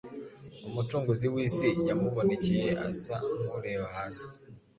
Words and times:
Umucunguzi 0.67 1.25
w’isi 1.33 1.67
yamubonekeye 1.87 2.69
asa 2.89 3.15
nk’ureba 3.41 3.85
hasi 3.95 4.27